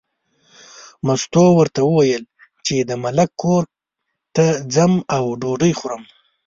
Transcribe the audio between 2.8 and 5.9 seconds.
د ملک کور ته ځم او ډوډۍ